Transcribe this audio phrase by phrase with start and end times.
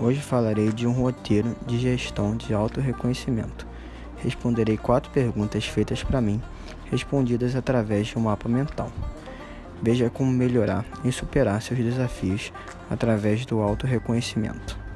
[0.00, 3.66] Hoje falarei de um roteiro de gestão de auto-reconhecimento.
[4.18, 6.40] Responderei quatro perguntas feitas para mim,
[6.88, 8.92] respondidas através de um mapa mental.
[9.82, 12.52] Veja como melhorar e superar seus desafios
[12.88, 14.87] através do auto-reconhecimento.